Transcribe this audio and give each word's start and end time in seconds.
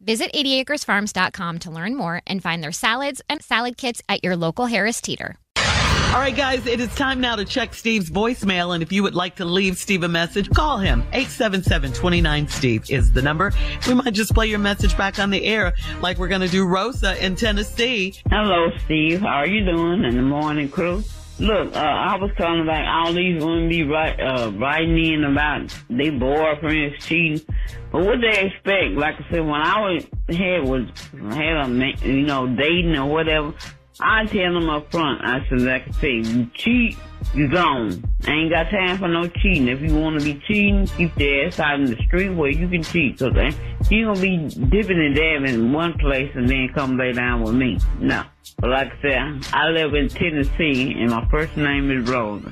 Visit 0.00 0.32
80acresfarms.com 0.32 1.58
to 1.60 1.70
learn 1.70 1.94
more 1.96 2.22
and 2.26 2.42
find 2.42 2.62
their 2.62 2.72
salads 2.72 3.20
and 3.28 3.42
salad 3.42 3.76
kits 3.76 4.02
at 4.08 4.24
your 4.24 4.34
local 4.34 4.66
Harris 4.66 5.00
Teeter. 5.00 5.36
All 6.12 6.18
right, 6.18 6.34
guys, 6.34 6.66
it 6.66 6.80
is 6.80 6.92
time 6.96 7.20
now 7.20 7.36
to 7.36 7.44
check 7.44 7.72
Steve's 7.72 8.10
voicemail. 8.10 8.74
And 8.74 8.82
if 8.82 8.90
you 8.90 9.04
would 9.04 9.14
like 9.14 9.36
to 9.36 9.44
leave 9.44 9.76
Steve 9.76 10.02
a 10.02 10.08
message, 10.08 10.50
call 10.50 10.78
him. 10.78 11.04
877-29-STEVE 11.12 12.90
is 12.90 13.12
the 13.12 13.22
number. 13.22 13.52
We 13.86 13.94
might 13.94 14.14
just 14.14 14.34
play 14.34 14.48
your 14.48 14.58
message 14.58 14.96
back 14.96 15.20
on 15.20 15.30
the 15.30 15.44
air 15.44 15.72
like 16.00 16.18
we're 16.18 16.26
going 16.26 16.40
to 16.40 16.48
do 16.48 16.66
Rosa 16.66 17.24
in 17.24 17.36
Tennessee. 17.36 18.16
Hello, 18.28 18.70
Steve. 18.84 19.20
How 19.20 19.36
are 19.36 19.46
you 19.46 19.64
doing 19.64 20.02
in 20.02 20.16
the 20.16 20.22
morning 20.22 20.68
crew? 20.68 21.04
Look, 21.40 21.74
uh, 21.74 21.78
I 21.78 22.16
was 22.16 22.30
calling 22.36 22.60
about 22.60 22.86
all 22.86 23.14
these 23.14 23.42
women 23.42 23.70
be 23.70 23.82
right, 23.82 24.14
uh, 24.20 24.52
writing 24.56 25.14
in 25.14 25.24
about 25.24 25.74
their 25.88 26.12
boyfriends 26.12 27.00
cheating. 27.00 27.40
But 27.90 28.04
what 28.04 28.20
they 28.20 28.46
expect, 28.46 28.92
like 28.92 29.14
I 29.14 29.30
said, 29.30 29.46
when 29.46 29.54
I 29.54 29.80
was 29.80 30.04
had 30.28 30.64
was 30.64 30.84
had 31.34 31.56
a 31.66 31.92
you 32.06 32.26
know 32.26 32.46
dating 32.46 32.94
or 32.94 33.06
whatever, 33.06 33.54
I 34.02 34.26
tell 34.26 34.54
them 34.54 34.68
up 34.68 34.90
front. 34.90 35.22
I 35.24 35.46
said, 35.48 35.62
like 35.62 35.88
I 35.88 35.90
say, 35.92 36.12
you 36.14 36.46
cheat, 36.54 36.96
you 37.34 37.48
gone. 37.48 38.02
I 38.26 38.30
ain't 38.32 38.50
got 38.50 38.70
time 38.70 38.98
for 38.98 39.08
no 39.08 39.28
cheating. 39.28 39.68
If 39.68 39.80
you 39.80 39.94
want 39.94 40.18
to 40.18 40.24
be 40.24 40.40
cheating, 40.46 40.86
keep 40.86 41.18
your 41.18 41.46
ass 41.46 41.58
out 41.60 41.80
in 41.80 41.86
the 41.86 41.96
street 42.06 42.30
where 42.30 42.50
you 42.50 42.68
can 42.68 42.82
cheat. 42.82 43.18
Cause 43.18 43.32
you 43.90 44.06
gonna 44.06 44.20
be 44.20 44.48
dipping 44.48 44.98
and 44.98 45.14
dabbing 45.14 45.54
in 45.54 45.72
one 45.72 45.98
place 45.98 46.30
and 46.34 46.48
then 46.48 46.70
come 46.74 46.96
lay 46.96 47.12
down 47.12 47.42
with 47.42 47.54
me. 47.54 47.78
No. 47.98 48.24
But 48.58 48.70
like 48.70 48.92
I 48.92 49.02
said, 49.02 49.46
I 49.52 49.68
live 49.68 49.94
in 49.94 50.08
Tennessee 50.08 50.94
and 50.98 51.10
my 51.10 51.26
first 51.28 51.56
name 51.56 51.90
is 51.90 52.08
Rosa. 52.08 52.50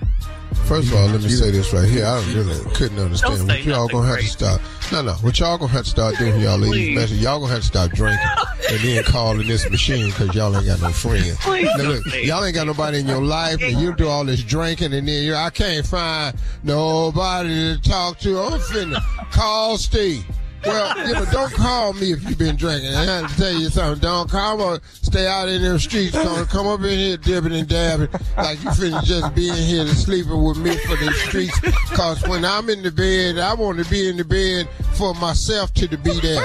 First 0.67 0.89
of 0.89 0.95
all, 0.97 1.07
let 1.07 1.23
me 1.23 1.29
say 1.29 1.51
this 1.51 1.73
right 1.73 1.89
here. 1.89 2.05
I 2.05 2.23
really 2.35 2.59
couldn't 2.75 2.99
understand 2.99 3.49
what 3.49 3.65
y'all 3.65 3.89
gonna 3.89 4.07
have 4.07 4.19
to 4.19 4.27
start. 4.27 4.61
No, 4.91 5.03
no. 5.03 5.13
What 5.15 5.39
y'all 5.39 5.59
gonna 5.59 5.71
have 5.73 5.85
to 5.85 5.91
start 5.91 6.17
doing, 6.17 6.41
y'all 6.41 6.57
leave 6.57 6.73
these 6.73 6.95
messages. 6.95 7.23
Y'all 7.23 7.41
gonna 7.41 7.53
have 7.53 7.61
to 7.61 7.67
start 7.67 7.93
drinking 7.93 8.27
and 8.71 8.81
then 8.81 9.05
calling 9.05 9.47
this 9.47 9.69
machine 9.69 10.07
because 10.07 10.35
y'all 10.35 10.57
ain't 10.57 10.65
got 10.65 10.81
no 10.81 10.91
friends. 10.91 11.37
Now, 11.47 11.77
look, 11.77 12.05
y'all 12.23 12.43
ain't 12.45 12.55
got 12.55 12.67
nobody 12.67 13.01
in 13.01 13.07
your 13.07 13.23
life, 13.23 13.61
and 13.61 13.79
you 13.79 13.95
do 13.95 14.09
all 14.09 14.25
this 14.25 14.43
drinking, 14.43 14.95
and 14.95 15.07
then 15.07 15.23
you 15.25 15.35
I 15.35 15.51
can't 15.51 15.85
find 15.87 16.35
nobody 16.63 17.77
to 17.77 17.83
talk 17.83 18.19
to. 18.21 18.39
I'm 18.39 18.61
finna 18.61 19.03
call 19.31 19.77
Steve. 19.77 20.25
Well, 20.65 21.07
you 21.07 21.15
know, 21.15 21.25
don't 21.27 21.53
call 21.53 21.93
me 21.93 22.13
if 22.13 22.23
you've 22.25 22.39
been 22.39 22.57
drinking. 22.57 22.95
I 22.95 23.05
have 23.05 23.31
to 23.31 23.37
tell 23.37 23.53
you 23.53 23.69
something. 23.69 24.01
Don't 24.01 24.31
call 24.31 24.57
me. 24.73 24.79
Stay 25.03 25.27
out 25.27 25.49
in 25.49 25.63
the 25.63 25.79
streets. 25.79 26.13
Don't 26.13 26.49
come 26.49 26.67
up 26.67 26.81
in 26.81 26.99
here 26.99 27.17
dipping 27.17 27.53
and 27.53 27.69
dabbing 27.69 28.09
like 28.37 28.63
you 28.63 28.71
finna 28.71 29.03
just 29.05 29.35
be 29.35 29.49
in 29.49 29.57
here 29.57 29.85
to 29.85 29.95
sleeping 29.95 30.43
with 30.43 30.59
me 30.59 30.77
for 30.79 30.97
the 30.97 31.13
streets. 31.13 31.59
Cause 31.91 32.27
when 32.29 32.45
I'm 32.45 32.69
in 32.71 32.83
the 32.83 32.91
bed, 32.91 33.39
I 33.39 33.55
want 33.55 33.83
to 33.83 33.91
be 33.91 34.09
in 34.09 34.17
the 34.17 34.25
bed 34.25 34.69
for 34.95 35.15
myself 35.15 35.73
to 35.75 35.89
be 35.89 36.21
there. 36.21 36.45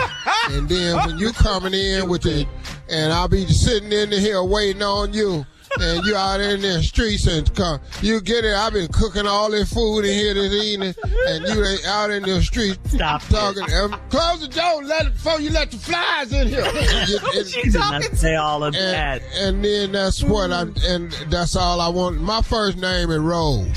And 0.49 0.69
then 0.69 0.95
when 1.07 1.17
you 1.17 1.31
coming 1.33 1.73
in 1.73 2.07
with 2.09 2.25
it, 2.25 2.47
and 2.89 3.11
I'll 3.11 3.27
be 3.27 3.45
sitting 3.47 3.91
in 3.91 4.09
the 4.09 4.19
here 4.19 4.43
waiting 4.43 4.83
on 4.83 5.13
you 5.13 5.45
and 5.79 6.05
you 6.05 6.15
out 6.15 6.39
in 6.41 6.61
the 6.61 6.81
streets 6.83 7.27
and 7.27 7.53
come, 7.55 7.79
you 8.01 8.21
get 8.21 8.45
it. 8.45 8.53
I've 8.55 8.73
been 8.73 8.91
cooking 8.91 9.27
all 9.27 9.51
this 9.51 9.73
food 9.73 10.05
in 10.05 10.13
here 10.13 10.33
this 10.33 10.53
evening, 10.53 10.93
and 11.27 11.47
you 11.47 11.63
ain't 11.65 11.85
out 11.87 12.11
in 12.11 12.23
the 12.23 12.41
streets 12.41 12.79
Stop 12.91 13.21
talking. 13.23 13.63
Um, 13.73 13.99
close 14.09 14.41
the 14.41 14.47
door 14.47 14.83
let 14.83 15.07
it, 15.07 15.13
before 15.13 15.39
you 15.39 15.49
let 15.49 15.71
the 15.71 15.77
flies 15.77 16.31
in 16.31 16.47
here. 16.47 16.63
and, 16.65 17.47
She 17.47 17.61
did 17.63 17.73
not 17.75 18.03
say 18.15 18.35
all 18.35 18.63
of 18.63 18.75
and, 18.75 18.83
that. 18.83 19.21
and 19.35 19.63
then 19.63 19.91
that's 19.91 20.23
what 20.23 20.51
I 20.51 20.63
and 20.87 21.11
that's 21.29 21.55
all 21.55 21.81
I 21.81 21.89
want. 21.89 22.21
My 22.21 22.41
first 22.41 22.77
name 22.77 23.09
is 23.09 23.19
Rose. 23.19 23.67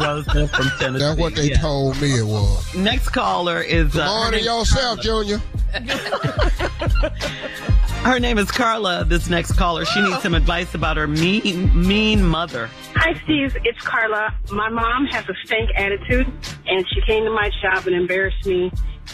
Rosa 0.00 0.48
from 0.48 0.68
Tennessee. 0.78 0.98
That's 1.04 1.18
what 1.18 1.34
they 1.34 1.50
yeah. 1.50 1.60
told 1.60 2.00
me 2.00 2.18
it 2.18 2.24
was. 2.24 2.74
Next 2.74 3.08
caller 3.10 3.60
is. 3.60 3.92
Good 3.92 4.00
Uh, 4.02 4.12
her, 4.12 4.20
morning 4.20 4.44
name, 4.44 4.58
yourself, 4.58 5.00
Junior. 5.00 5.40
her 8.04 8.18
name 8.18 8.38
is 8.38 8.50
Carla. 8.50 9.04
This 9.04 9.28
next 9.28 9.52
caller, 9.52 9.84
she 9.84 10.00
needs 10.00 10.22
some 10.22 10.34
advice 10.34 10.74
about 10.74 10.96
her 10.96 11.06
mean, 11.06 11.86
mean 11.86 12.24
mother. 12.24 12.70
Hi, 12.94 13.14
Steve. 13.24 13.56
It's 13.64 13.80
Carla. 13.80 14.34
My 14.50 14.68
mom 14.68 15.06
has 15.06 15.28
a 15.28 15.34
stank 15.44 15.70
attitude, 15.74 16.26
and 16.66 16.86
she 16.92 17.00
came 17.06 17.24
to 17.24 17.30
my 17.30 17.50
job 17.62 17.86
and 17.86 17.96
embarrassed 17.96 18.46
me. 18.46 18.70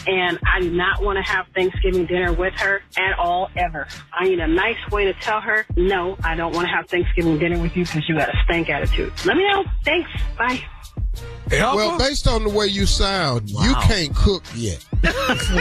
And 0.07 0.37
I 0.45 0.59
do 0.59 0.71
not 0.71 1.01
want 1.01 1.17
to 1.17 1.31
have 1.31 1.45
Thanksgiving 1.55 2.05
dinner 2.05 2.33
with 2.33 2.53
her 2.55 2.81
at 2.97 3.17
all, 3.17 3.49
ever. 3.55 3.87
I 4.13 4.25
need 4.25 4.39
a 4.39 4.47
nice 4.47 4.77
way 4.91 5.05
to 5.05 5.13
tell 5.13 5.39
her, 5.39 5.65
no, 5.77 6.17
I 6.23 6.35
don't 6.35 6.53
want 6.53 6.67
to 6.67 6.73
have 6.73 6.87
Thanksgiving 6.87 7.39
dinner 7.39 7.59
with 7.59 7.75
you 7.77 7.85
because 7.85 8.07
you 8.07 8.15
got 8.15 8.29
a 8.29 8.37
stank 8.43 8.69
attitude. 8.69 9.13
Let 9.25 9.37
me 9.37 9.47
know. 9.49 9.63
Thanks. 9.83 10.09
Bye. 10.37 10.61
Well, 11.51 11.97
based 11.99 12.27
on 12.27 12.43
the 12.43 12.49
way 12.49 12.67
you 12.67 12.85
sound, 12.85 13.49
you 13.49 13.75
can't 13.83 14.15
cook 14.15 14.43
yet. 14.55 14.83
you 15.03 15.11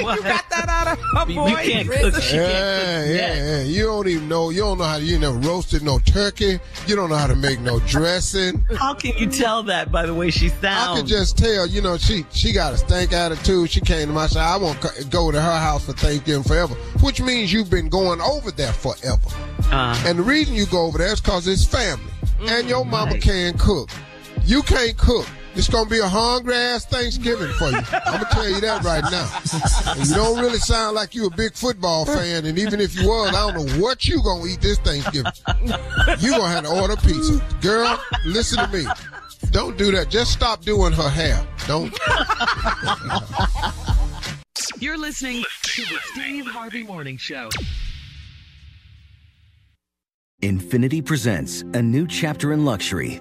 got 0.03 0.49
that 0.49 0.67
out 0.69 0.89
of 0.89 0.99
her 0.99 1.31
You 1.31 1.57
can't 1.57 1.91
cook. 1.91 2.23
She 2.23 2.37
yeah, 2.37 2.51
can't 2.51 3.07
cook. 3.07 3.17
yeah, 3.17 3.45
yeah. 3.59 3.63
You 3.65 3.83
don't 3.85 4.09
even 4.09 4.29
know. 4.29 4.49
You 4.49 4.61
don't 4.63 4.79
know 4.79 4.85
how 4.85 4.97
to. 4.99 5.05
You 5.05 5.19
never 5.19 5.37
roasted 5.37 5.83
no 5.83 5.99
turkey. 5.99 6.59
You 6.87 6.97
don't 6.97 7.11
know 7.11 7.17
how 7.17 7.27
to 7.27 7.37
make 7.37 7.61
no 7.61 7.81
dressing. 7.81 8.65
How 8.79 8.95
can 8.95 9.13
you 9.19 9.27
tell 9.27 9.63
that 9.65 9.93
by 9.93 10.07
the 10.07 10.15
way 10.15 10.31
she 10.31 10.49
sounds? 10.49 10.65
I 10.65 10.97
could 10.97 11.07
just 11.07 11.37
tell. 11.37 11.67
You 11.67 11.83
know, 11.83 11.99
she 11.99 12.25
she 12.31 12.53
got 12.55 12.73
a 12.73 12.79
stank 12.79 13.13
attitude. 13.13 13.71
She 13.71 13.83
came 13.83 14.07
to 14.09 14.15
my 14.15 14.27
side. 14.27 14.55
I 14.55 14.57
won't 14.57 14.81
go 15.11 15.31
to 15.31 15.41
her 15.41 15.59
house 15.59 15.85
for 15.85 15.93
Thanksgiving 15.93 16.45
forever, 16.45 16.75
which 17.03 17.21
means 17.21 17.53
you've 17.53 17.71
been 17.71 17.91
going 17.91 18.23
over 18.23 18.51
there 18.51 18.73
forever. 18.73 19.21
Uh, 19.71 20.03
And 20.07 20.19
the 20.19 20.23
reason 20.23 20.55
you 20.55 20.65
go 20.67 20.87
over 20.87 20.97
there 20.97 21.13
is 21.13 21.21
because 21.21 21.47
it's 21.47 21.65
family, 21.67 22.11
and 22.49 22.69
your 22.71 22.87
mama 22.87 23.19
can 23.19 23.59
cook. 23.59 23.91
You 24.45 24.63
can't 24.63 24.97
cook. 24.97 25.27
It's 25.57 25.69
gonna 25.69 25.89
be 25.89 26.01
a 26.01 26.09
hungry 26.09 26.55
ass 26.55 26.85
Thanksgiving 26.87 27.53
for 27.55 27.71
you. 27.71 27.77
I'm 27.77 28.21
gonna 28.21 28.29
tell 28.31 28.49
you 28.49 28.61
that 28.61 28.83
right 28.83 29.05
now. 29.11 29.29
And 29.93 30.09
you 30.09 30.15
don't 30.15 30.41
really 30.41 30.59
sound 30.59 30.97
like 30.97 31.15
you 31.15 31.27
a 31.27 31.31
big 31.31 31.55
football 31.55 32.05
fan, 32.05 32.45
and 32.45 32.59
even 32.59 32.81
if 32.81 32.97
you 32.97 33.07
was, 33.07 33.35
I 33.35 33.53
don't 33.53 33.67
know 33.67 33.83
what 33.83 34.05
you 34.07 34.21
gonna 34.23 34.47
eat 34.47 34.61
this 34.61 34.79
Thanksgiving. 34.79 35.33
You 36.21 36.31
gonna 36.33 36.49
have 36.49 36.65
to 36.65 36.71
order 36.71 36.97
pizza, 36.97 37.41
girl. 37.61 37.99
Listen 38.27 38.69
to 38.69 38.77
me. 38.77 38.85
Don't 39.51 39.79
do 39.79 39.93
that. 39.93 40.11
Just 40.11 40.33
stop 40.33 40.63
doing 40.63 40.93
her 40.93 41.09
hair. 41.09 41.47
Don't. 41.67 41.97
You're 44.81 44.99
listening 44.99 45.45
to 45.63 45.83
the 45.83 45.99
Steve 46.13 46.47
Harvey 46.47 46.83
Morning 46.83 47.17
Show. 47.17 47.49
Infiniti 50.43 51.05
presents 51.05 51.63
a 51.63 51.81
new 51.81 52.07
chapter 52.07 52.53
in 52.53 52.65
luxury, 52.65 53.21